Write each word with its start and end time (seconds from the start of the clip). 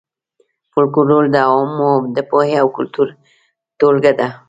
فولکلور 0.71 1.23
د 1.31 1.35
عوامو 1.47 1.91
د 2.15 2.17
پوهې 2.29 2.55
او 2.63 2.67
کلتور 2.77 3.07
ټولګه 3.79 4.11
ده 4.19 4.27